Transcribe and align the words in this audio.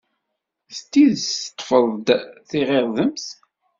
D 0.73 0.77
tidet 0.91 1.27
teḍḍfeḍ-d 1.57 2.07
tiɣirdemt? 2.49 3.27